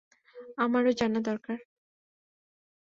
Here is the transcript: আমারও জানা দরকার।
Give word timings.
আমারও 0.57 0.91
জানা 0.93 1.19
দরকার। 1.21 1.57